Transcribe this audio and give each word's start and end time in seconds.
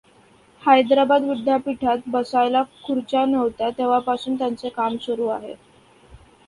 हैदराबाद 0.63 1.23
विद्यापीठात, 1.23 2.01
बसायला 2.07 2.63
खुच्र्या 2.83 3.25
नव्हत्या 3.27 3.69
तेव्हापासून 3.77 4.35
त्यांचे 4.37 4.69
काम 4.71 4.97
सुरू 5.01 5.27
आहे. 5.29 5.53